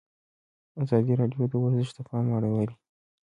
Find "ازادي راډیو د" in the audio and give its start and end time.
0.81-1.53